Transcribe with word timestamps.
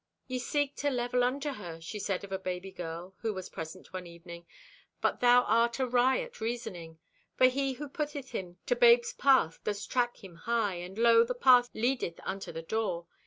"Ye 0.27 0.39
seek 0.39 0.75
to 0.77 0.89
level 0.89 1.23
unto 1.23 1.51
her," 1.51 1.79
she 1.79 1.99
said 1.99 2.23
of 2.23 2.31
a 2.31 2.39
baby 2.39 2.71
girl 2.71 3.13
who 3.19 3.35
was 3.35 3.49
present 3.49 3.93
one 3.93 4.07
evening, 4.07 4.47
"but 4.99 5.19
thou 5.19 5.43
art 5.43 5.79
awry 5.79 6.17
at 6.21 6.41
reasoning. 6.41 6.97
For 7.35 7.45
he 7.45 7.73
who 7.73 7.87
putteth 7.87 8.31
him 8.31 8.57
to 8.65 8.75
babe's 8.75 9.13
path 9.13 9.63
doth 9.63 9.87
track 9.87 10.23
him 10.23 10.33
high, 10.37 10.73
and 10.77 10.97
lo, 10.97 11.23
the 11.23 11.35
path 11.35 11.69
leadeth 11.75 12.19
unto 12.25 12.51
the 12.51 12.63
Door. 12.63 13.05